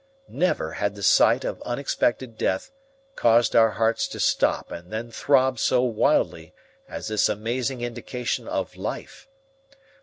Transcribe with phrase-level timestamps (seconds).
[0.29, 2.71] Never had the sight of unexpected death
[3.15, 6.55] caused our hearts to stop and then throb so wildly
[6.89, 9.27] as did this amazing indication of life.